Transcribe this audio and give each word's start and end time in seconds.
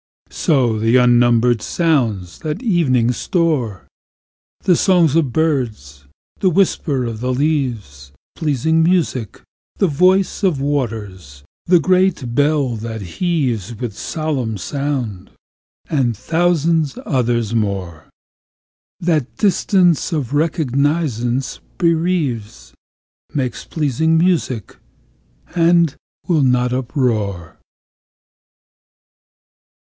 So 0.31 0.79
the 0.79 0.95
unnumber'd 0.95 1.61
sounds 1.61 2.39
that 2.39 2.63
evening 2.63 3.11
store; 3.11 3.85
The 4.61 4.75
songs 4.75 5.15
of 5.15 5.31
birds—the 5.31 6.49
whisp'ring 6.49 7.07
of 7.07 7.19
the 7.19 7.31
leaves—The 7.33 9.37
voice 9.87 10.41
of 10.43 10.59
waters—the 10.59 11.79
great 11.81 12.33
bell 12.33 12.75
that 12.77 13.01
heavesWith 13.01 13.91
solemn 13.91 14.57
sound,—and 14.57 16.17
thousand 16.17 16.93
others 17.05 17.53
more, 17.53 18.09
That 18.99 19.35
distance 19.37 20.11
of 20.13 20.33
recognizance 20.33 21.59
bereaves, 21.77 22.73
Make 23.35 23.53
pleasing 23.53 24.17
music, 24.17 24.77
and 25.53 25.95
not 26.27 26.71
wild 26.71 26.73
uproar. 26.73 27.59